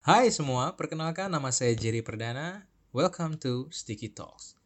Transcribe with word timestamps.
Hai 0.00 0.32
semua, 0.32 0.80
perkenalkan 0.80 1.28
nama 1.28 1.52
saya 1.52 1.76
Jerry 1.76 2.00
Perdana. 2.00 2.64
Welcome 2.88 3.36
to 3.44 3.68
Sticky 3.68 4.08
Talks. 4.08 4.56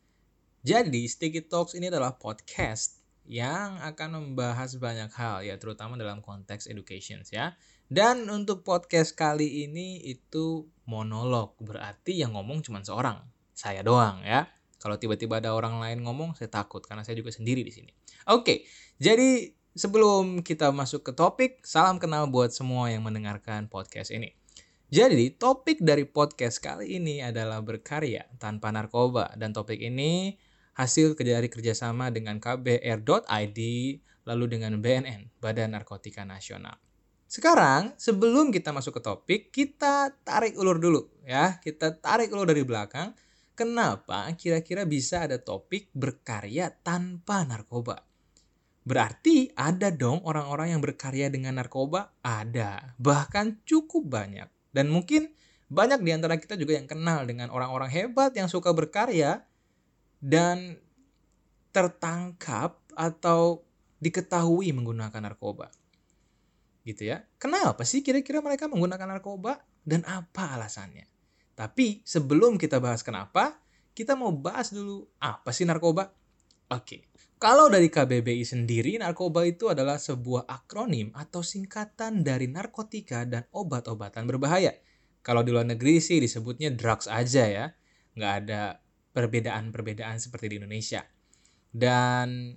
Jadi, 0.63 1.11
Sticky 1.11 1.43
Talks 1.51 1.75
ini 1.75 1.91
adalah 1.91 2.15
podcast 2.15 3.03
yang 3.27 3.83
akan 3.83 4.15
membahas 4.15 4.79
banyak 4.79 5.11
hal 5.11 5.43
ya, 5.43 5.59
terutama 5.59 5.99
dalam 5.99 6.23
konteks 6.23 6.71
education 6.71 7.27
ya. 7.35 7.59
Dan 7.91 8.31
untuk 8.31 8.63
podcast 8.63 9.19
kali 9.19 9.67
ini 9.67 10.07
itu 10.07 10.71
monolog, 10.87 11.59
berarti 11.59 12.15
yang 12.23 12.39
ngomong 12.39 12.63
cuma 12.63 12.87
seorang, 12.87 13.19
saya 13.59 13.83
doang 13.83 14.23
ya. 14.23 14.47
Kalau 14.79 15.03
tiba-tiba 15.03 15.43
ada 15.43 15.51
orang 15.51 15.83
lain 15.83 16.07
ngomong, 16.07 16.39
saya 16.39 16.47
takut 16.47 16.87
karena 16.87 17.03
saya 17.03 17.19
juga 17.19 17.35
sendiri 17.35 17.67
di 17.67 17.75
sini. 17.75 17.91
Oke, 18.31 18.71
jadi 19.03 19.51
sebelum 19.75 20.47
kita 20.47 20.71
masuk 20.71 21.03
ke 21.03 21.11
topik, 21.11 21.67
salam 21.67 21.99
kenal 21.99 22.31
buat 22.31 22.55
semua 22.55 22.95
yang 22.95 23.03
mendengarkan 23.03 23.67
podcast 23.67 24.15
ini. 24.15 24.31
Jadi, 24.95 25.35
topik 25.35 25.83
dari 25.83 26.07
podcast 26.07 26.63
kali 26.63 27.03
ini 27.03 27.19
adalah 27.19 27.59
berkarya 27.59 28.31
tanpa 28.39 28.71
narkoba 28.71 29.35
dan 29.35 29.51
topik 29.51 29.83
ini 29.83 30.39
hasil 30.79 31.19
dari 31.19 31.51
kerjasama 31.51 32.15
dengan 32.15 32.39
KBR.id 32.39 33.59
lalu 34.23 34.45
dengan 34.47 34.79
BNN, 34.79 35.35
Badan 35.43 35.75
Narkotika 35.75 36.23
Nasional. 36.23 36.79
Sekarang, 37.27 37.99
sebelum 37.99 38.55
kita 38.55 38.71
masuk 38.71 38.95
ke 38.95 39.03
topik, 39.03 39.41
kita 39.51 40.15
tarik 40.23 40.55
ulur 40.55 40.79
dulu 40.79 41.11
ya. 41.27 41.59
Kita 41.59 41.99
tarik 41.99 42.31
ulur 42.31 42.47
dari 42.47 42.63
belakang. 42.63 43.19
Kenapa 43.59 44.31
kira-kira 44.39 44.87
bisa 44.87 45.27
ada 45.27 45.43
topik 45.43 45.91
berkarya 45.91 46.71
tanpa 46.71 47.43
narkoba? 47.43 47.99
Berarti 48.87 49.51
ada 49.59 49.91
dong 49.91 50.23
orang-orang 50.23 50.79
yang 50.79 50.79
berkarya 50.79 51.35
dengan 51.35 51.59
narkoba? 51.59 52.15
Ada, 52.23 52.95
bahkan 52.95 53.59
cukup 53.67 54.07
banyak. 54.07 54.54
Dan 54.75 54.91
mungkin 54.91 55.31
banyak 55.71 56.03
di 56.03 56.11
antara 56.11 56.35
kita 56.37 56.59
juga 56.59 56.75
yang 56.75 56.91
kenal 56.91 57.23
dengan 57.25 57.49
orang-orang 57.55 57.89
hebat 57.95 58.35
yang 58.35 58.51
suka 58.51 58.75
berkarya 58.75 59.47
dan 60.19 60.77
tertangkap 61.71 62.83
atau 62.95 63.63
diketahui 64.03 64.75
menggunakan 64.75 65.23
narkoba. 65.23 65.71
Gitu 66.85 67.09
ya. 67.09 67.25
Kenapa 67.41 67.87
sih 67.87 68.05
kira-kira 68.05 68.43
mereka 68.43 68.69
menggunakan 68.69 69.17
narkoba 69.17 69.63
dan 69.87 70.03
apa 70.05 70.59
alasannya? 70.59 71.09
Tapi 71.55 72.03
sebelum 72.03 72.59
kita 72.59 72.83
bahas 72.83 73.01
kenapa, 73.01 73.63
kita 73.95 74.19
mau 74.19 74.35
bahas 74.35 74.75
dulu 74.75 75.07
apa 75.23 75.55
sih 75.55 75.65
narkoba? 75.65 76.11
Oke. 76.75 77.14
Kalau 77.43 77.67
dari 77.67 77.91
KBBI 77.91 78.47
sendiri, 78.47 78.95
narkoba 78.97 79.43
itu 79.43 79.67
adalah 79.67 79.99
sebuah 79.99 80.47
akronim 80.47 81.11
atau 81.19 81.43
singkatan 81.43 82.23
dari 82.23 82.47
narkotika 82.47 83.27
dan 83.27 83.45
obat-obatan 83.51 84.25
berbahaya. 84.31 84.71
Kalau 85.25 85.43
di 85.43 85.51
luar 85.51 85.67
negeri 85.67 85.99
sih 85.99 86.23
disebutnya 86.23 86.71
drugs 86.73 87.11
aja 87.11 87.45
ya. 87.45 87.67
Nggak 88.15 88.35
ada 88.45 88.79
perbedaan-perbedaan 89.13 90.23
seperti 90.23 90.55
di 90.55 90.57
Indonesia. 90.63 91.03
Dan 91.75 92.55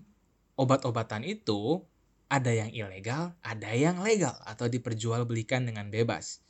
obat-obatan 0.53 1.25
itu 1.25 1.81
ada 2.29 2.51
yang 2.53 2.69
ilegal, 2.69 3.33
ada 3.41 3.71
yang 3.73 4.03
legal 4.05 4.37
atau 4.45 4.69
diperjualbelikan 4.69 5.65
dengan 5.65 5.89
bebas. 5.89 6.45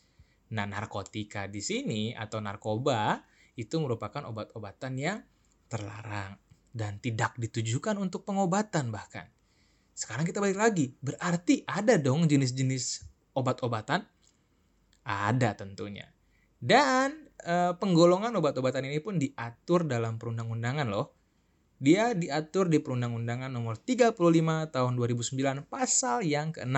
Nah, 0.52 0.68
narkotika 0.68 1.48
di 1.48 1.64
sini 1.64 2.12
atau 2.12 2.44
narkoba 2.44 3.24
itu 3.56 3.80
merupakan 3.80 4.26
obat-obatan 4.28 4.94
yang 5.00 5.20
terlarang 5.68 6.47
dan 6.78 7.02
tidak 7.02 7.34
ditujukan 7.42 7.98
untuk 7.98 8.22
pengobatan 8.22 8.94
bahkan. 8.94 9.26
Sekarang 9.98 10.30
kita 10.30 10.38
balik 10.38 10.62
lagi, 10.62 10.94
berarti 11.02 11.66
ada 11.66 11.98
dong 11.98 12.30
jenis-jenis 12.30 13.02
obat-obatan? 13.34 14.06
Ada 15.02 15.58
tentunya. 15.58 16.06
Dan 16.62 17.34
e, 17.42 17.74
penggolongan 17.74 18.30
obat-obatan 18.38 18.86
ini 18.86 19.02
pun 19.02 19.18
diatur 19.18 19.90
dalam 19.90 20.22
perundang-undangan 20.22 20.86
loh. 20.86 21.18
Dia 21.78 22.18
diatur 22.18 22.74
di 22.74 22.82
Perundang-Undangan 22.82 23.54
nomor 23.54 23.78
35 23.78 24.18
tahun 24.74 24.94
2009 24.98 25.70
pasal 25.70 26.26
yang 26.26 26.50
ke-6. 26.50 26.74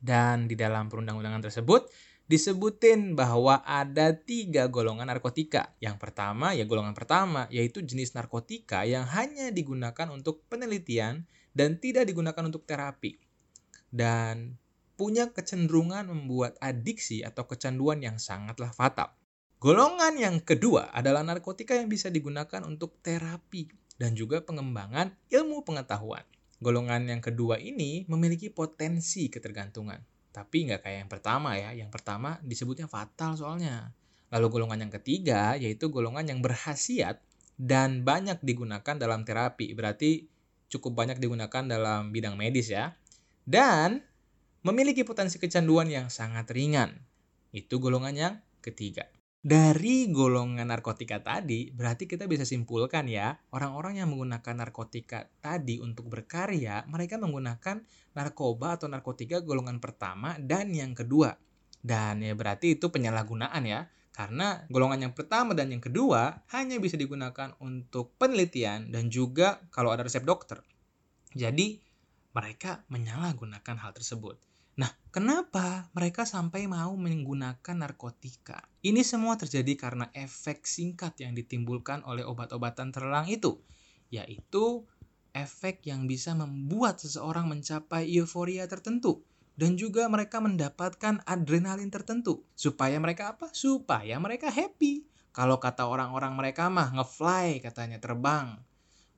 Dan 0.00 0.48
di 0.48 0.56
dalam 0.56 0.88
perundang-undangan 0.88 1.44
tersebut 1.44 1.88
disebutin 2.24 3.12
bahwa 3.12 3.60
ada 3.68 4.16
tiga 4.16 4.64
golongan 4.72 5.12
narkotika. 5.12 5.76
Yang 5.76 5.96
pertama, 6.00 6.56
ya 6.56 6.64
golongan 6.64 6.96
pertama, 6.96 7.44
yaitu 7.52 7.84
jenis 7.84 8.16
narkotika 8.16 8.88
yang 8.88 9.04
hanya 9.04 9.52
digunakan 9.52 10.08
untuk 10.08 10.40
penelitian 10.48 11.28
dan 11.52 11.76
tidak 11.76 12.08
digunakan 12.08 12.48
untuk 12.48 12.64
terapi. 12.64 13.20
Dan 13.92 14.56
punya 14.96 15.30
kecenderungan 15.30 16.08
membuat 16.08 16.56
adiksi 16.64 17.20
atau 17.20 17.44
kecanduan 17.44 18.00
yang 18.00 18.16
sangatlah 18.16 18.72
fatal. 18.72 19.12
Golongan 19.60 20.16
yang 20.16 20.36
kedua 20.40 20.92
adalah 20.92 21.24
narkotika 21.24 21.76
yang 21.76 21.88
bisa 21.88 22.08
digunakan 22.08 22.60
untuk 22.64 23.00
terapi 23.00 23.68
dan 23.96 24.12
juga 24.16 24.44
pengembangan 24.44 25.12
ilmu 25.32 25.64
pengetahuan. 25.64 26.24
Golongan 26.60 27.08
yang 27.08 27.20
kedua 27.20 27.60
ini 27.60 28.08
memiliki 28.08 28.48
potensi 28.48 29.28
ketergantungan 29.28 30.13
tapi 30.34 30.66
nggak 30.66 30.82
kayak 30.82 30.98
yang 31.06 31.10
pertama 31.10 31.54
ya. 31.54 31.70
Yang 31.70 31.94
pertama 31.94 32.42
disebutnya 32.42 32.90
fatal 32.90 33.38
soalnya. 33.38 33.94
Lalu 34.34 34.58
golongan 34.58 34.82
yang 34.82 34.92
ketiga 34.98 35.54
yaitu 35.54 35.94
golongan 35.94 36.26
yang 36.26 36.42
berhasiat 36.42 37.22
dan 37.54 38.02
banyak 38.02 38.42
digunakan 38.42 38.98
dalam 38.98 39.22
terapi. 39.22 39.70
Berarti 39.78 40.26
cukup 40.66 40.98
banyak 40.98 41.22
digunakan 41.22 41.62
dalam 41.62 42.10
bidang 42.10 42.34
medis 42.34 42.74
ya. 42.74 42.98
Dan 43.46 44.02
memiliki 44.66 45.06
potensi 45.06 45.38
kecanduan 45.38 45.86
yang 45.86 46.10
sangat 46.10 46.50
ringan. 46.50 46.98
Itu 47.54 47.78
golongan 47.78 48.14
yang 48.18 48.34
ketiga. 48.58 49.06
Dari 49.44 50.08
golongan 50.08 50.72
narkotika 50.72 51.20
tadi, 51.20 51.68
berarti 51.68 52.08
kita 52.08 52.24
bisa 52.24 52.48
simpulkan 52.48 53.04
ya, 53.04 53.36
orang-orang 53.52 54.00
yang 54.00 54.08
menggunakan 54.08 54.56
narkotika 54.56 55.28
tadi 55.44 55.84
untuk 55.84 56.08
berkarya, 56.08 56.88
mereka 56.88 57.20
menggunakan 57.20 57.84
narkoba 58.16 58.80
atau 58.80 58.88
narkotika 58.88 59.44
golongan 59.44 59.84
pertama 59.84 60.40
dan 60.40 60.72
yang 60.72 60.96
kedua. 60.96 61.36
Dan 61.76 62.24
ya 62.24 62.32
berarti 62.32 62.80
itu 62.80 62.88
penyalahgunaan 62.88 63.68
ya, 63.68 63.84
karena 64.16 64.64
golongan 64.72 65.12
yang 65.12 65.12
pertama 65.12 65.52
dan 65.52 65.68
yang 65.76 65.84
kedua 65.84 66.40
hanya 66.56 66.80
bisa 66.80 66.96
digunakan 66.96 67.52
untuk 67.60 68.16
penelitian 68.16 68.88
dan 68.88 69.12
juga 69.12 69.60
kalau 69.68 69.92
ada 69.92 70.08
resep 70.08 70.24
dokter. 70.24 70.64
Jadi, 71.36 71.84
mereka 72.32 72.80
menyalahgunakan 72.88 73.76
hal 73.76 73.92
tersebut. 73.92 74.40
Nah, 74.74 74.90
kenapa 75.14 75.86
mereka 75.94 76.26
sampai 76.26 76.66
mau 76.66 76.98
menggunakan 76.98 77.76
narkotika? 77.78 78.58
Ini 78.82 79.06
semua 79.06 79.38
terjadi 79.38 79.78
karena 79.78 80.10
efek 80.10 80.66
singkat 80.66 81.22
yang 81.22 81.34
ditimbulkan 81.38 82.02
oleh 82.02 82.26
obat-obatan 82.26 82.90
terlarang 82.90 83.30
itu, 83.30 83.62
yaitu 84.10 84.82
efek 85.34 85.86
yang 85.86 86.10
bisa 86.10 86.34
membuat 86.34 86.98
seseorang 86.98 87.46
mencapai 87.46 88.06
euforia 88.18 88.66
tertentu 88.66 89.22
dan 89.54 89.78
juga 89.78 90.10
mereka 90.10 90.42
mendapatkan 90.42 91.22
adrenalin 91.26 91.90
tertentu 91.90 92.42
supaya 92.58 92.98
mereka 92.98 93.34
apa? 93.34 93.50
Supaya 93.54 94.18
mereka 94.18 94.50
happy. 94.50 95.06
Kalau 95.34 95.58
kata 95.58 95.90
orang-orang 95.90 96.34
mereka 96.38 96.70
mah 96.70 96.94
ngefly 96.94 97.58
katanya 97.62 97.98
terbang. 97.98 98.54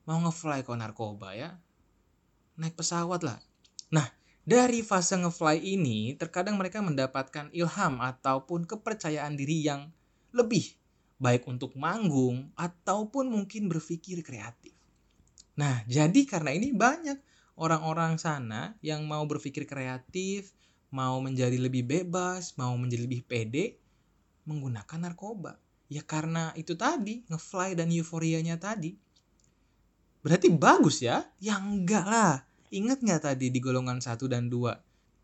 Mau 0.09 0.17
ngefly 0.25 0.65
kok 0.65 0.77
narkoba 0.77 1.37
ya? 1.37 1.57
Naik 2.57 2.73
pesawat 2.73 3.21
lah. 3.21 3.37
Nah, 3.93 4.16
dari 4.47 4.79
fase 4.79 5.19
ngefly 5.19 5.59
ini, 5.59 6.15
terkadang 6.15 6.55
mereka 6.55 6.79
mendapatkan 6.79 7.51
ilham 7.51 7.99
ataupun 7.99 8.63
kepercayaan 8.63 9.35
diri 9.35 9.67
yang 9.67 9.91
lebih, 10.31 10.71
baik 11.19 11.43
untuk 11.51 11.75
manggung 11.75 12.47
ataupun 12.55 13.27
mungkin 13.27 13.67
berpikir 13.67 14.23
kreatif. 14.23 14.71
Nah, 15.59 15.83
jadi 15.83 16.23
karena 16.23 16.55
ini 16.55 16.71
banyak 16.71 17.19
orang-orang 17.59 18.15
sana 18.15 18.79
yang 18.79 19.03
mau 19.03 19.27
berpikir 19.27 19.67
kreatif, 19.67 20.55
mau 20.95 21.19
menjadi 21.19 21.59
lebih 21.59 21.83
bebas, 21.83 22.55
mau 22.55 22.71
menjadi 22.79 23.03
lebih 23.03 23.27
pede, 23.27 23.75
menggunakan 24.47 25.11
narkoba. 25.11 25.59
Ya 25.91 26.07
karena 26.07 26.55
itu 26.55 26.71
tadi, 26.79 27.27
ngefly 27.27 27.75
dan 27.75 27.91
euforianya 27.91 28.55
tadi. 28.55 28.95
Berarti 30.23 30.47
bagus 30.55 31.03
ya? 31.03 31.27
Ya 31.43 31.59
enggak 31.59 32.07
lah 32.07 32.47
Ingat 32.67 32.99
nggak 32.99 33.21
tadi 33.23 33.47
di 33.47 33.59
golongan 33.63 34.03
1 34.03 34.19
dan 34.27 34.51
2 34.51 34.75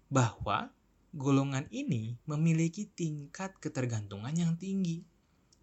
bahwa 0.08 0.72
golongan 1.12 1.68
ini 1.76 2.16
memiliki 2.24 2.88
tingkat 2.88 3.60
ketergantungan 3.60 4.32
yang 4.32 4.56
tinggi. 4.56 5.04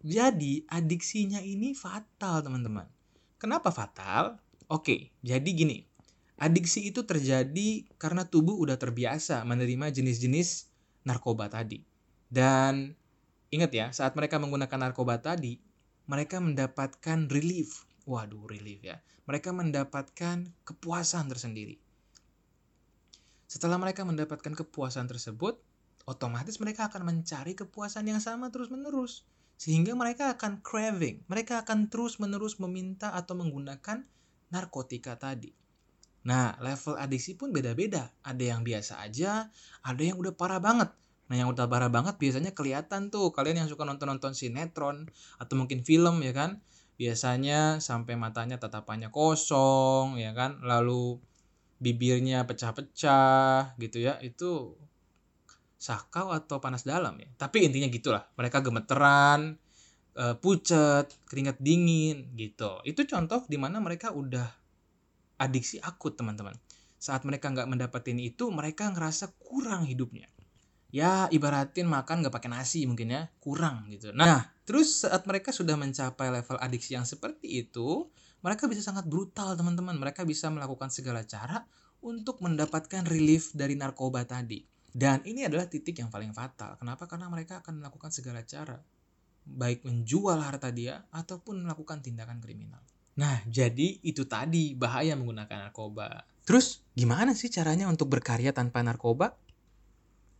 Jadi 0.01 0.65
adiksinya 0.69 1.41
ini 1.41 1.73
fatal 1.73 2.45
teman-teman. 2.45 2.85
Kenapa 3.41 3.73
fatal? 3.73 4.37
Oke, 4.69 5.09
jadi 5.25 5.49
gini. 5.49 5.81
Adiksi 6.41 6.89
itu 6.89 7.05
terjadi 7.05 7.85
karena 8.01 8.25
tubuh 8.25 8.57
udah 8.57 8.77
terbiasa 8.77 9.41
menerima 9.45 9.93
jenis-jenis 9.93 10.69
narkoba 11.05 11.49
tadi. 11.49 11.81
Dan 12.29 12.93
ingat 13.49 13.71
ya, 13.73 13.87
saat 13.93 14.13
mereka 14.17 14.37
menggunakan 14.37 14.89
narkoba 14.89 15.21
tadi, 15.21 15.57
mereka 16.09 16.41
mendapatkan 16.41 17.29
relief 17.29 17.85
waduh 18.05 18.45
relief 18.49 18.81
ya. 18.81 18.99
Mereka 19.29 19.53
mendapatkan 19.53 20.49
kepuasan 20.65 21.29
tersendiri. 21.29 21.77
Setelah 23.51 23.75
mereka 23.75 24.07
mendapatkan 24.07 24.55
kepuasan 24.55 25.11
tersebut, 25.11 25.59
otomatis 26.07 26.55
mereka 26.63 26.87
akan 26.87 27.03
mencari 27.03 27.51
kepuasan 27.51 28.07
yang 28.07 28.23
sama 28.23 28.47
terus-menerus. 28.47 29.27
Sehingga 29.59 29.93
mereka 29.93 30.33
akan 30.33 30.63
craving, 30.65 31.27
mereka 31.29 31.61
akan 31.61 31.91
terus-menerus 31.91 32.57
meminta 32.57 33.13
atau 33.13 33.37
menggunakan 33.37 34.07
narkotika 34.49 35.19
tadi. 35.19 35.53
Nah, 36.21 36.53
level 36.61 36.97
adiksi 36.97 37.33
pun 37.33 37.49
beda-beda. 37.49 38.09
Ada 38.21 38.55
yang 38.55 38.61
biasa 38.61 39.01
aja, 39.01 39.49
ada 39.81 40.01
yang 40.01 40.17
udah 40.21 40.33
parah 40.33 40.61
banget. 40.61 40.89
Nah, 41.31 41.35
yang 41.39 41.49
udah 41.49 41.65
parah 41.65 41.87
banget 41.87 42.19
biasanya 42.19 42.51
kelihatan 42.51 43.07
tuh 43.07 43.31
kalian 43.31 43.65
yang 43.65 43.69
suka 43.71 43.87
nonton-nonton 43.87 44.35
sinetron 44.35 45.07
atau 45.39 45.53
mungkin 45.55 45.81
film 45.81 46.19
ya 46.21 46.33
kan. 46.35 46.61
Biasanya 47.01 47.81
sampai 47.81 48.13
matanya 48.13 48.61
tatapannya 48.61 49.09
kosong 49.09 50.21
ya 50.21 50.37
kan, 50.37 50.61
lalu 50.61 51.17
bibirnya 51.81 52.45
pecah-pecah 52.45 53.73
gitu 53.81 53.97
ya. 53.97 54.21
Itu 54.21 54.77
sakau 55.81 56.29
atau 56.29 56.61
panas 56.61 56.85
dalam 56.85 57.17
ya. 57.17 57.25
Tapi 57.41 57.65
intinya 57.65 57.89
gitulah. 57.89 58.29
Mereka 58.37 58.61
gemeteran, 58.61 59.57
uh, 60.13 60.37
pucet, 60.37 61.09
keringat 61.25 61.57
dingin 61.57 62.37
gitu. 62.37 62.85
Itu 62.85 63.09
contoh 63.09 63.49
di 63.49 63.57
mana 63.57 63.81
mereka 63.81 64.13
udah 64.13 64.45
adiksi 65.41 65.81
akut 65.81 66.13
teman-teman. 66.13 66.53
Saat 67.01 67.25
mereka 67.25 67.49
nggak 67.49 67.65
mendapatkan 67.65 68.17
itu, 68.21 68.53
mereka 68.53 68.93
ngerasa 68.93 69.33
kurang 69.41 69.89
hidupnya. 69.89 70.29
Ya 70.91 71.31
ibaratin 71.31 71.87
makan 71.87 72.23
nggak 72.23 72.35
pakai 72.35 72.51
nasi 72.51 72.83
mungkin 72.83 73.15
ya, 73.15 73.31
kurang 73.39 73.87
gitu. 73.87 74.11
Nah, 74.11 74.43
terus 74.67 75.07
saat 75.07 75.23
mereka 75.23 75.55
sudah 75.55 75.79
mencapai 75.79 76.27
level 76.27 76.59
adiksi 76.59 76.99
yang 76.99 77.07
seperti 77.07 77.63
itu, 77.67 78.11
mereka 78.43 78.67
bisa 78.67 78.83
sangat 78.83 79.07
brutal 79.07 79.55
teman-teman. 79.55 79.95
Mereka 79.95 80.27
bisa 80.27 80.51
melakukan 80.51 80.91
segala 80.91 81.23
cara 81.23 81.63
untuk 82.03 82.43
mendapatkan 82.43 83.07
relief 83.07 83.55
dari 83.55 83.79
narkoba 83.79 84.27
tadi 84.27 84.71
dan 84.91 85.23
ini 85.23 85.47
adalah 85.47 85.71
titik 85.71 86.03
yang 86.03 86.11
paling 86.11 86.35
fatal. 86.35 86.75
Kenapa? 86.75 87.07
Karena 87.07 87.31
mereka 87.31 87.63
akan 87.63 87.79
melakukan 87.79 88.11
segala 88.11 88.43
cara. 88.43 88.75
Baik 89.47 89.87
menjual 89.87 90.37
harta 90.43 90.69
dia 90.69 91.07
ataupun 91.15 91.63
melakukan 91.63 92.03
tindakan 92.03 92.43
kriminal. 92.43 92.83
Nah, 93.15 93.39
jadi 93.47 94.03
itu 94.03 94.27
tadi 94.27 94.75
bahaya 94.75 95.15
menggunakan 95.15 95.71
narkoba. 95.71 96.27
Terus, 96.43 96.83
gimana 96.91 97.31
sih 97.31 97.47
caranya 97.47 97.87
untuk 97.87 98.11
berkarya 98.11 98.51
tanpa 98.51 98.83
narkoba? 98.83 99.35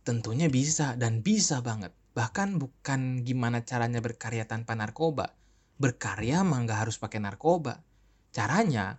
Tentunya 0.02 0.50
bisa 0.50 0.98
dan 0.98 1.22
bisa 1.22 1.62
banget. 1.62 1.94
Bahkan 2.12 2.58
bukan 2.58 3.22
gimana 3.22 3.62
caranya 3.62 4.02
berkarya 4.02 4.44
tanpa 4.44 4.74
narkoba. 4.74 5.34
Berkarya 5.78 6.42
mah 6.42 6.62
nggak 6.66 6.88
harus 6.88 6.98
pakai 6.98 7.22
narkoba. 7.22 7.80
Caranya, 8.32 8.98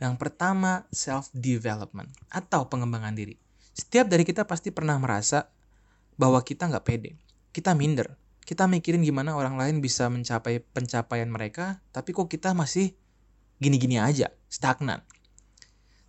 yang 0.00 0.16
pertama 0.16 0.88
self-development 0.90 2.08
atau 2.32 2.66
pengembangan 2.72 3.12
diri 3.12 3.36
setiap 3.80 4.12
dari 4.12 4.28
kita 4.28 4.44
pasti 4.44 4.74
pernah 4.74 5.00
merasa 5.00 5.48
bahwa 6.20 6.44
kita 6.44 6.68
nggak 6.68 6.84
pede. 6.84 7.16
Kita 7.54 7.72
minder. 7.72 8.18
Kita 8.44 8.68
mikirin 8.68 9.00
gimana 9.00 9.38
orang 9.38 9.56
lain 9.56 9.80
bisa 9.80 10.10
mencapai 10.10 10.60
pencapaian 10.60 11.30
mereka, 11.30 11.80
tapi 11.94 12.12
kok 12.12 12.28
kita 12.28 12.52
masih 12.52 12.92
gini-gini 13.62 13.96
aja, 13.96 14.28
stagnan. 14.50 15.00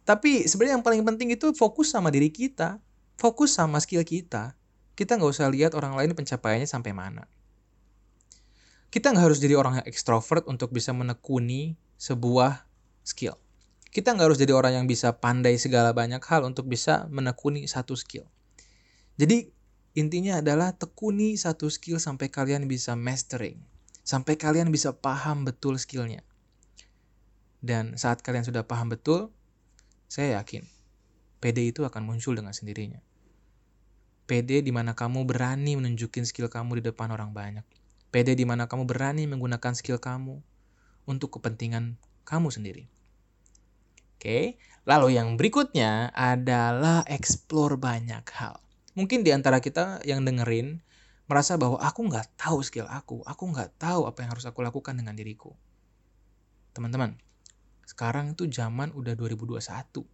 Tapi 0.04 0.50
sebenarnya 0.50 0.82
yang 0.82 0.86
paling 0.86 1.04
penting 1.06 1.30
itu 1.32 1.54
fokus 1.54 1.94
sama 1.94 2.10
diri 2.10 2.28
kita, 2.28 2.82
fokus 3.22 3.54
sama 3.54 3.78
skill 3.78 4.02
kita. 4.02 4.58
Kita 4.98 5.22
nggak 5.22 5.30
usah 5.30 5.46
lihat 5.54 5.78
orang 5.78 5.94
lain 5.94 6.18
pencapaiannya 6.18 6.66
sampai 6.66 6.90
mana. 6.98 7.30
Kita 8.90 9.14
nggak 9.14 9.30
harus 9.30 9.38
jadi 9.38 9.54
orang 9.54 9.80
yang 9.80 9.88
ekstrovert 9.88 10.50
untuk 10.50 10.74
bisa 10.74 10.90
menekuni 10.92 11.78
sebuah 12.02 12.66
skill. 13.06 13.38
Kita 13.94 14.18
nggak 14.18 14.34
harus 14.34 14.42
jadi 14.42 14.58
orang 14.58 14.84
yang 14.84 14.86
bisa 14.90 15.14
pandai 15.22 15.62
segala 15.62 15.94
banyak 15.94 16.20
hal 16.26 16.42
untuk 16.50 16.66
bisa 16.66 17.06
menekuni 17.14 17.70
satu 17.70 17.94
skill. 17.94 18.26
Jadi 19.22 19.54
intinya 19.94 20.42
adalah 20.42 20.74
tekuni 20.74 21.38
satu 21.38 21.70
skill 21.70 22.02
sampai 22.02 22.34
kalian 22.34 22.66
bisa 22.66 22.98
mastering. 22.98 23.62
Sampai 24.02 24.34
kalian 24.34 24.74
bisa 24.74 24.98
paham 24.98 25.46
betul 25.46 25.78
skillnya. 25.78 26.26
Dan 27.62 27.96
saat 28.02 28.26
kalian 28.26 28.44
sudah 28.44 28.66
paham 28.66 28.90
betul, 28.90 29.30
saya 30.10 30.42
yakin 30.42 30.66
PD 31.42 31.74
itu 31.74 31.86
akan 31.86 32.06
muncul 32.06 32.34
dengan 32.34 32.54
sendirinya. 32.54 33.11
PD 34.32 34.64
di 34.64 34.72
mana 34.72 34.96
kamu 34.96 35.28
berani 35.28 35.76
menunjukin 35.76 36.24
skill 36.24 36.48
kamu 36.48 36.80
di 36.80 36.88
depan 36.88 37.12
orang 37.12 37.36
banyak. 37.36 37.68
PD 38.16 38.40
di 38.40 38.48
mana 38.48 38.64
kamu 38.64 38.88
berani 38.88 39.28
menggunakan 39.28 39.76
skill 39.76 40.00
kamu 40.00 40.40
untuk 41.04 41.36
kepentingan 41.36 42.00
kamu 42.24 42.48
sendiri. 42.48 42.88
Oke, 44.16 44.56
lalu 44.88 45.20
yang 45.20 45.36
berikutnya 45.36 46.16
adalah 46.16 47.04
explore 47.12 47.76
banyak 47.76 48.24
hal. 48.32 48.64
Mungkin 48.96 49.28
di 49.28 49.36
antara 49.36 49.60
kita 49.60 50.00
yang 50.08 50.24
dengerin 50.24 50.80
merasa 51.28 51.60
bahwa 51.60 51.84
aku 51.84 52.08
nggak 52.08 52.40
tahu 52.40 52.64
skill 52.64 52.88
aku, 52.88 53.28
aku 53.28 53.44
nggak 53.52 53.84
tahu 53.84 54.08
apa 54.08 54.24
yang 54.24 54.32
harus 54.32 54.48
aku 54.48 54.64
lakukan 54.64 54.96
dengan 54.96 55.12
diriku. 55.12 55.52
Teman-teman, 56.72 57.20
sekarang 57.84 58.32
itu 58.32 58.48
zaman 58.48 58.96
udah 58.96 59.12
2021. 59.12 60.08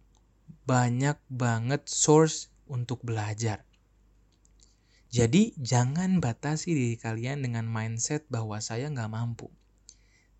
Banyak 0.66 1.22
banget 1.30 1.86
source 1.86 2.50
untuk 2.66 2.98
belajar. 3.06 3.67
Jadi 5.08 5.56
jangan 5.56 6.20
batasi 6.20 6.76
diri 6.76 6.96
kalian 7.00 7.40
dengan 7.40 7.64
mindset 7.64 8.28
bahwa 8.28 8.60
saya 8.60 8.92
nggak 8.92 9.08
mampu. 9.08 9.48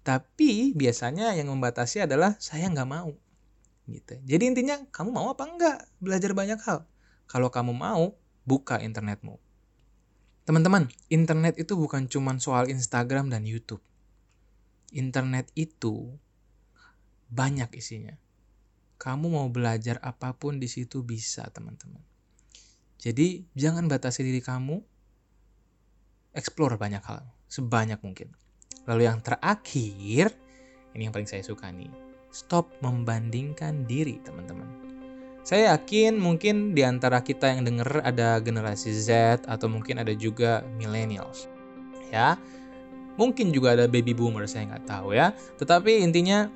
Tapi 0.04 0.76
biasanya 0.76 1.32
yang 1.32 1.48
membatasi 1.48 2.04
adalah 2.04 2.36
saya 2.36 2.68
nggak 2.68 2.88
mau 2.88 3.16
gitu. 3.88 4.20
Jadi 4.28 4.44
intinya 4.52 4.76
kamu 4.92 5.10
mau 5.10 5.32
apa 5.32 5.48
enggak 5.48 5.78
belajar 5.98 6.36
banyak 6.36 6.60
hal? 6.60 6.84
Kalau 7.28 7.48
kamu 7.48 7.72
mau, 7.72 8.16
buka 8.44 8.80
internetmu. 8.80 9.36
Teman-teman, 10.48 10.88
internet 11.12 11.60
itu 11.60 11.76
bukan 11.76 12.08
cuma 12.08 12.32
soal 12.40 12.72
Instagram 12.72 13.28
dan 13.28 13.44
YouTube. 13.44 13.84
Internet 14.96 15.52
itu 15.52 16.08
banyak 17.28 17.68
isinya. 17.76 18.16
Kamu 18.96 19.28
mau 19.28 19.48
belajar 19.52 20.00
apa 20.00 20.32
pun 20.32 20.56
di 20.56 20.68
situ 20.72 21.04
bisa, 21.04 21.44
teman-teman. 21.52 22.00
Jadi, 22.98 23.46
jangan 23.54 23.86
batasi 23.86 24.26
diri 24.26 24.42
kamu. 24.42 24.82
Explore 26.34 26.76
banyak 26.76 27.02
hal, 27.02 27.24
sebanyak 27.46 28.02
mungkin. 28.02 28.34
Lalu 28.86 29.06
yang 29.06 29.22
terakhir, 29.22 30.34
ini 30.94 31.06
yang 31.06 31.14
paling 31.14 31.30
saya 31.30 31.42
suka 31.42 31.70
nih 31.70 32.08
stop 32.30 32.68
membandingkan 32.84 33.88
diri, 33.88 34.20
teman-teman. 34.22 34.68
Saya 35.44 35.72
yakin 35.76 36.20
mungkin 36.20 36.76
di 36.76 36.84
antara 36.84 37.24
kita 37.24 37.48
yang 37.48 37.64
denger 37.64 38.04
ada 38.04 38.36
generasi 38.36 38.92
Z 38.92 39.40
atau 39.48 39.64
mungkin 39.64 39.96
ada 39.96 40.12
juga 40.12 40.60
millennials. 40.76 41.48
Ya, 42.12 42.36
mungkin 43.16 43.52
juga 43.52 43.72
ada 43.72 43.88
baby 43.88 44.12
boomer, 44.12 44.44
saya 44.44 44.68
nggak 44.68 44.84
tahu 44.84 45.16
ya. 45.16 45.32
Tetapi 45.56 46.04
intinya 46.04 46.52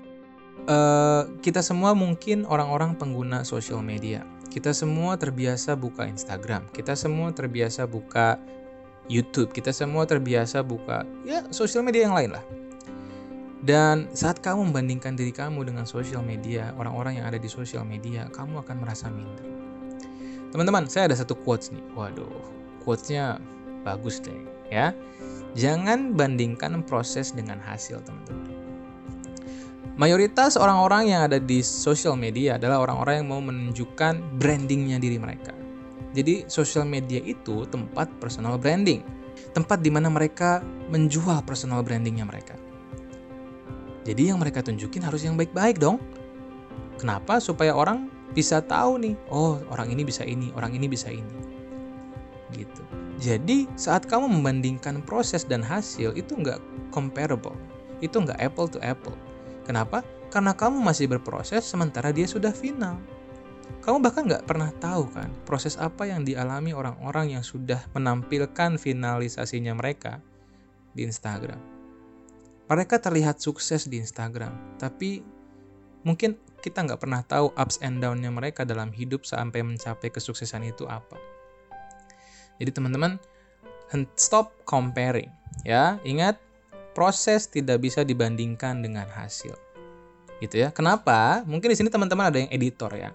uh, 0.69 1.25
kita 1.41 1.65
semua 1.65 1.97
mungkin 1.97 2.45
orang-orang 2.45 3.01
pengguna 3.01 3.49
sosial 3.49 3.81
media. 3.81 4.29
Kita 4.53 4.77
semua 4.77 5.17
terbiasa 5.17 5.73
buka 5.73 6.05
Instagram, 6.05 6.69
kita 6.77 6.93
semua 6.93 7.33
terbiasa 7.33 7.89
buka 7.89 8.37
YouTube, 9.09 9.49
kita 9.49 9.73
semua 9.73 10.05
terbiasa 10.05 10.61
buka 10.61 11.09
ya 11.25 11.41
sosial 11.49 11.81
media 11.81 12.05
yang 12.05 12.13
lain 12.13 12.37
lah. 12.37 12.45
Dan 13.65 14.13
saat 14.13 14.45
kamu 14.45 14.69
membandingkan 14.69 15.17
diri 15.17 15.33
kamu 15.33 15.65
dengan 15.73 15.89
sosial 15.89 16.21
media, 16.21 16.77
orang-orang 16.77 17.23
yang 17.23 17.31
ada 17.31 17.39
di 17.39 17.47
sosial 17.49 17.87
media, 17.87 18.29
kamu 18.35 18.61
akan 18.61 18.77
merasa 18.83 19.09
minder. 19.09 19.47
Teman-teman, 20.53 20.85
saya 20.85 21.09
ada 21.09 21.17
satu 21.17 21.33
quotes 21.33 21.73
nih. 21.73 21.81
Waduh, 21.97 22.29
quotesnya 22.85 23.41
bagus 23.87 24.19
deh 24.19 24.35
ya. 24.69 24.91
Jangan 25.55 26.13
bandingkan 26.13 26.85
proses 26.85 27.33
dengan 27.33 27.63
hasil, 27.63 28.03
teman-teman. 28.03 28.42
Mayoritas 30.03 30.59
orang-orang 30.59 31.15
yang 31.15 31.31
ada 31.31 31.39
di 31.39 31.63
sosial 31.63 32.19
media 32.19 32.59
adalah 32.59 32.83
orang-orang 32.83 33.23
yang 33.23 33.29
mau 33.31 33.39
menunjukkan 33.39 34.35
brandingnya 34.35 34.99
diri 34.99 35.15
mereka. 35.15 35.55
Jadi 36.11 36.43
sosial 36.51 36.91
media 36.91 37.23
itu 37.23 37.63
tempat 37.71 38.11
personal 38.19 38.59
branding, 38.59 39.07
tempat 39.55 39.79
di 39.79 39.95
mana 39.95 40.11
mereka 40.11 40.59
menjual 40.91 41.47
personal 41.47 41.87
brandingnya 41.87 42.27
mereka. 42.27 42.59
Jadi 44.03 44.35
yang 44.35 44.43
mereka 44.43 44.67
tunjukin 44.67 45.07
harus 45.07 45.23
yang 45.23 45.39
baik-baik 45.39 45.79
dong. 45.79 46.03
Kenapa? 46.99 47.39
Supaya 47.39 47.71
orang 47.71 48.11
bisa 48.35 48.59
tahu 48.59 48.99
nih, 48.99 49.15
oh 49.31 49.63
orang 49.71 49.95
ini 49.95 50.03
bisa 50.03 50.27
ini, 50.27 50.51
orang 50.59 50.75
ini 50.75 50.91
bisa 50.91 51.15
ini. 51.15 51.39
Gitu. 52.51 52.83
Jadi 53.23 53.71
saat 53.79 54.11
kamu 54.11 54.27
membandingkan 54.27 54.99
proses 55.07 55.47
dan 55.47 55.63
hasil 55.63 56.11
itu 56.19 56.35
nggak 56.35 56.59
comparable. 56.91 57.55
Itu 58.03 58.19
nggak 58.19 58.43
apple 58.43 58.67
to 58.67 58.83
apple. 58.83 59.15
Kenapa? 59.73 60.05
Karena 60.29 60.53
kamu 60.53 60.85
masih 60.85 61.09
berproses 61.09 61.65
sementara 61.65 62.13
dia 62.13 62.29
sudah 62.29 62.53
final. 62.53 63.01
Kamu 63.81 64.05
bahkan 64.05 64.29
nggak 64.29 64.45
pernah 64.45 64.69
tahu 64.69 65.09
kan 65.09 65.33
proses 65.49 65.81
apa 65.81 66.05
yang 66.05 66.29
dialami 66.29 66.77
orang-orang 66.77 67.33
yang 67.33 67.41
sudah 67.41 67.81
menampilkan 67.97 68.77
finalisasinya 68.77 69.73
mereka 69.73 70.21
di 70.93 71.09
Instagram. 71.09 71.57
Mereka 72.69 73.01
terlihat 73.01 73.41
sukses 73.41 73.89
di 73.89 73.97
Instagram, 73.97 74.77
tapi 74.77 75.25
mungkin 76.05 76.37
kita 76.61 76.85
nggak 76.85 77.01
pernah 77.01 77.25
tahu 77.25 77.57
ups 77.57 77.81
and 77.81 78.05
down-nya 78.05 78.29
mereka 78.29 78.69
dalam 78.69 78.93
hidup 78.93 79.25
sampai 79.25 79.65
mencapai 79.65 80.13
kesuksesan 80.13 80.69
itu 80.69 80.85
apa. 80.85 81.17
Jadi 82.61 82.77
teman-teman 82.77 83.17
stop 84.21 84.53
comparing 84.69 85.33
ya. 85.65 85.97
Ingat 86.05 86.52
proses 86.93 87.49
tidak 87.49 87.83
bisa 87.83 88.05
dibandingkan 88.07 88.81
dengan 88.81 89.09
hasil. 89.09 89.57
Gitu 90.41 90.63
ya. 90.63 90.69
Kenapa? 90.71 91.43
Mungkin 91.45 91.73
di 91.73 91.77
sini 91.77 91.89
teman-teman 91.89 92.29
ada 92.29 92.39
yang 92.41 92.51
editor 92.53 92.93
ya. 92.95 93.11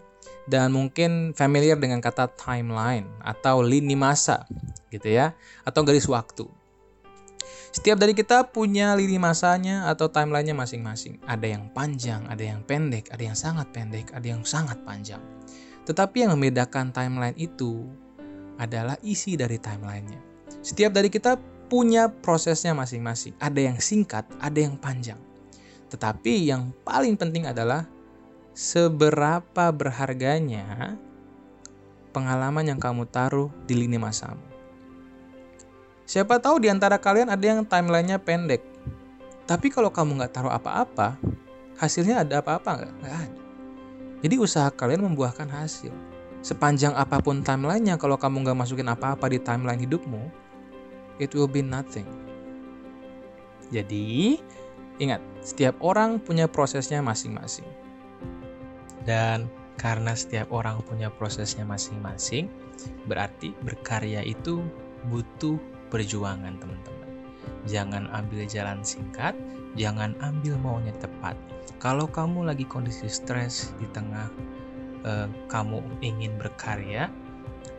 Dan 0.47 0.71
mungkin 0.71 1.35
familiar 1.35 1.75
dengan 1.75 1.99
kata 1.99 2.31
timeline 2.39 3.03
atau 3.19 3.59
lini 3.59 3.99
masa 3.99 4.47
gitu 4.87 5.11
ya 5.11 5.35
atau 5.67 5.83
garis 5.83 6.07
waktu. 6.07 6.47
Setiap 7.75 7.99
dari 7.99 8.15
kita 8.15 8.47
punya 8.47 8.95
lini 8.95 9.19
masanya 9.19 9.91
atau 9.91 10.07
timelinenya 10.07 10.55
masing-masing. 10.55 11.19
Ada 11.27 11.45
yang 11.51 11.69
panjang, 11.75 12.23
ada 12.31 12.41
yang 12.41 12.63
pendek, 12.63 13.11
ada 13.11 13.21
yang 13.21 13.37
sangat 13.37 13.69
pendek, 13.75 14.09
ada 14.15 14.23
yang 14.23 14.41
sangat 14.47 14.79
panjang. 14.87 15.21
Tetapi 15.83 16.25
yang 16.25 16.31
membedakan 16.33 16.95
timeline 16.95 17.35
itu 17.35 17.85
adalah 18.57 18.97
isi 19.05 19.37
dari 19.37 19.61
timelinenya. 19.61 20.17
Setiap 20.63 20.95
dari 20.95 21.11
kita 21.11 21.37
punya 21.67 22.07
prosesnya 22.09 22.71
masing-masing. 22.71 23.35
Ada 23.39 23.71
yang 23.71 23.77
singkat, 23.79 24.23
ada 24.39 24.59
yang 24.59 24.75
panjang. 24.79 25.19
Tetapi 25.87 26.47
yang 26.47 26.71
paling 26.83 27.15
penting 27.15 27.47
adalah 27.47 27.87
seberapa 28.57 29.69
berharganya 29.71 30.97
pengalaman 32.11 32.65
yang 32.65 32.79
kamu 32.81 33.05
taruh 33.07 33.53
di 33.69 33.77
lini 33.77 34.01
masamu. 34.01 34.41
Siapa 36.07 36.39
tahu 36.39 36.63
di 36.63 36.71
antara 36.71 36.95
kalian 36.95 37.27
ada 37.27 37.45
yang 37.45 37.67
timelinenya 37.67 38.17
pendek. 38.17 38.63
Tapi 39.43 39.67
kalau 39.67 39.91
kamu 39.91 40.23
nggak 40.23 40.33
taruh 40.39 40.51
apa-apa, 40.51 41.19
hasilnya 41.77 42.23
ada 42.23 42.39
apa-apa 42.39 42.69
nggak? 42.79 42.93
Nggak 43.03 43.15
ada. 43.27 43.41
Jadi 44.23 44.35
usaha 44.41 44.67
kalian 44.71 45.03
membuahkan 45.03 45.47
hasil. 45.51 45.91
Sepanjang 46.41 46.95
apa 46.95 47.19
pun 47.19 47.43
timelinenya, 47.43 47.99
kalau 47.99 48.15
kamu 48.15 48.47
nggak 48.47 48.57
masukin 48.57 48.87
apa-apa 48.87 49.27
di 49.27 49.37
timeline 49.37 49.83
hidupmu, 49.83 50.46
it 51.17 51.33
will 51.33 51.49
be 51.49 51.61
nothing. 51.61 52.05
Jadi, 53.67 54.39
ingat, 55.01 55.19
setiap 55.43 55.75
orang 55.83 56.23
punya 56.23 56.47
prosesnya 56.47 57.03
masing-masing. 57.03 57.67
Dan 59.03 59.51
karena 59.77 60.15
setiap 60.17 60.49
orang 60.49 60.81
punya 60.83 61.11
prosesnya 61.11 61.67
masing-masing, 61.67 62.49
berarti 63.05 63.53
berkarya 63.61 64.23
itu 64.23 64.63
butuh 65.11 65.59
perjuangan, 65.93 66.57
teman-teman. 66.57 67.09
Jangan 67.67 68.07
ambil 68.11 68.47
jalan 68.47 68.79
singkat, 68.83 69.35
jangan 69.75 70.15
ambil 70.23 70.55
maunya 70.59 70.95
tepat. 70.97 71.35
Kalau 71.77 72.09
kamu 72.09 72.47
lagi 72.47 72.65
kondisi 72.65 73.05
stres 73.07 73.75
di 73.77 73.87
tengah 73.93 74.31
uh, 75.03 75.27
kamu 75.51 75.83
ingin 76.01 76.35
berkarya, 76.39 77.11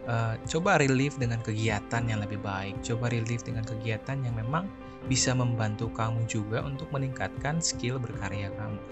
uh, 0.07 0.35
coba 0.49 0.80
relief 0.80 1.16
dengan 1.16 1.40
kegiatan 1.42 2.04
yang 2.07 2.21
lebih 2.23 2.40
baik. 2.40 2.78
Coba 2.85 3.11
relief 3.12 3.45
dengan 3.45 3.64
kegiatan 3.66 4.18
yang 4.23 4.35
memang 4.37 4.68
bisa 5.07 5.33
membantu 5.33 5.88
kamu 5.95 6.25
juga 6.26 6.64
untuk 6.64 6.90
meningkatkan 6.90 7.62
skill 7.62 7.97
berkarya 8.02 8.52
kamu. 8.57 8.83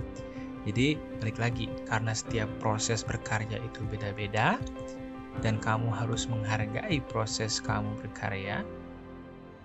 Jadi, 0.66 0.98
balik 1.22 1.38
lagi, 1.38 1.66
karena 1.86 2.10
setiap 2.10 2.50
proses 2.58 3.06
berkarya 3.06 3.62
itu 3.62 3.86
beda-beda, 3.86 4.58
dan 5.44 5.62
kamu 5.62 5.94
harus 5.94 6.26
menghargai 6.26 6.98
proses 7.06 7.62
kamu 7.62 7.94
berkarya. 8.02 8.66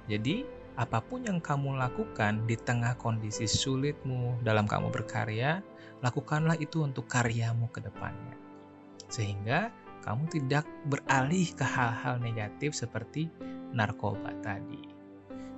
Jadi, 0.05 0.45
apa 0.77 1.01
pun 1.01 1.25
yang 1.25 1.41
kamu 1.41 1.77
lakukan 1.77 2.45
di 2.45 2.53
tengah 2.53 2.95
kondisi 3.01 3.49
sulitmu 3.49 4.45
dalam 4.45 4.69
kamu 4.69 4.93
berkarya, 4.93 5.65
lakukanlah 6.05 6.57
itu 6.61 6.85
untuk 6.85 7.09
karyamu 7.09 7.65
ke 7.73 7.81
depannya. 7.81 8.37
Sehingga 9.11 9.73
kamu 10.01 10.23
tidak 10.29 10.65
beralih 10.89 11.47
ke 11.53 11.65
hal-hal 11.65 12.17
negatif 12.17 12.73
seperti 12.73 13.29
narkoba 13.71 14.33
tadi. 14.41 14.81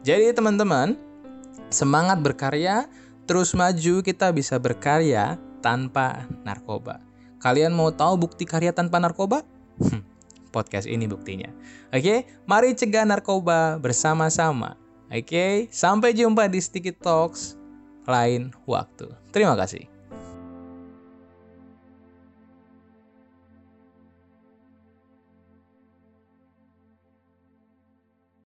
Jadi 0.04 0.36
teman-teman, 0.36 1.00
semangat 1.72 2.20
berkarya, 2.20 2.92
terus 3.24 3.56
maju 3.56 4.04
kita 4.04 4.36
bisa 4.36 4.60
berkarya 4.60 5.40
tanpa 5.64 6.28
narkoba. 6.44 7.00
Kalian 7.40 7.72
mau 7.72 7.92
tahu 7.92 8.28
bukti 8.28 8.44
karya 8.44 8.76
tanpa 8.76 9.00
narkoba? 9.00 9.48
Hmm, 9.80 10.04
podcast 10.52 10.88
ini 10.88 11.08
buktinya. 11.08 11.52
Oke, 11.96 12.28
mari 12.44 12.76
cegah 12.76 13.08
narkoba 13.08 13.80
bersama-sama. 13.80 14.76
Oke, 15.08 15.72
sampai 15.72 16.12
jumpa 16.12 16.52
di 16.52 16.60
Sticky 16.60 16.92
Talks 16.92 17.56
lain 18.04 18.52
waktu. 18.68 19.08
Terima 19.32 19.56
kasih. 19.56 19.93